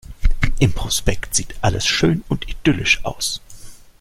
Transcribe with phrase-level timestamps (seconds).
[0.57, 3.39] Im Prospekt sieht alles schön und idyllisch aus.